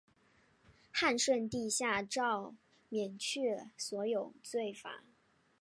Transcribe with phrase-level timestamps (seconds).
[0.91, 2.55] 汉顺帝下诏
[2.89, 5.03] 免去所有罪罚。